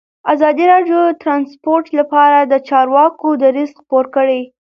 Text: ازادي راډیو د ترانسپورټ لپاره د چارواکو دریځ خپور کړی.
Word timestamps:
ازادي 0.33 0.65
راډیو 0.73 0.97
د 1.05 1.11
ترانسپورټ 1.23 1.85
لپاره 1.99 2.37
د 2.41 2.53
چارواکو 2.69 3.27
دریځ 3.43 3.71
خپور 3.79 4.05
کړی. 4.15 4.41